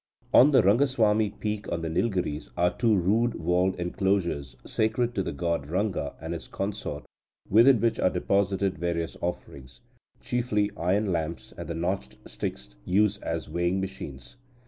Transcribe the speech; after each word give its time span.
On 0.33 0.49
the 0.49 0.63
Rangasvami 0.63 1.39
peak 1.39 1.71
on 1.71 1.83
the 1.83 1.87
Nilgiris 1.87 2.49
are 2.57 2.75
two 2.75 2.95
rude 2.97 3.35
walled 3.35 3.75
enclosures 3.75 4.55
sacred 4.65 5.13
to 5.13 5.21
the 5.21 5.31
god 5.31 5.69
Ranga 5.69 6.15
and 6.19 6.33
his 6.33 6.47
consort, 6.47 7.05
within 7.51 7.79
which 7.79 7.99
are 7.99 8.09
deposited 8.09 8.79
various 8.79 9.15
offerings, 9.21 9.81
chiefly 10.19 10.71
iron 10.75 11.11
lamps 11.11 11.53
and 11.55 11.67
the 11.67 11.75
notched 11.75 12.17
sticks 12.27 12.69
used 12.83 13.21
as 13.21 13.47
weighing 13.47 13.79
machines. 13.79 14.37